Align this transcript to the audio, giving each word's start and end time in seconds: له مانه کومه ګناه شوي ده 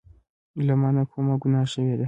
له 0.65 0.73
مانه 0.81 1.03
کومه 1.11 1.35
ګناه 1.41 1.65
شوي 1.71 1.93
ده 1.97 1.99